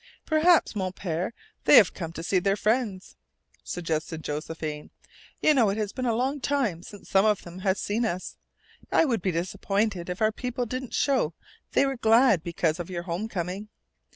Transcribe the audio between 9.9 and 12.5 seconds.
if our people didn't show they were glad